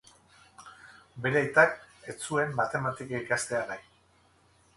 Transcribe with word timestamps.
Bere 1.25 1.37
aitak 1.41 1.77
ez 2.15 2.15
zuen 2.31 2.57
matematika 2.61 3.21
ikastea 3.27 3.63
nahi. 3.75 3.87